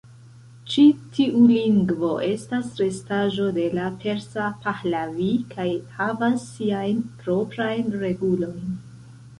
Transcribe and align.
Ĉi 0.75 0.83
tiu 1.17 1.41
lingvo 1.51 2.09
estas 2.29 2.71
restaĵo 2.83 3.47
de 3.59 3.67
la 3.81 3.85
persa 4.05 4.49
Pahlavi 4.65 5.29
kaj 5.55 5.69
havas 6.01 6.51
siajn 6.57 7.07
proprajn 7.23 7.99
regulojn. 8.07 8.77